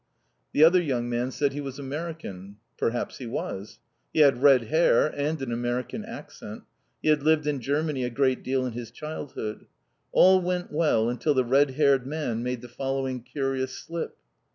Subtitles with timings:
[0.53, 2.55] The other young man said he was American.
[2.75, 3.77] Perhaps he was.
[4.11, 6.63] He had red hair and an American accent.
[7.03, 9.67] He had lived in Germany a great deal in his childhood.
[10.11, 14.17] All went well until the red haired man made the following curious slip.